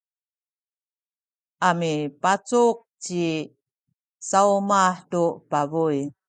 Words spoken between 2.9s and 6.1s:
ci Sawmah tu pabuy.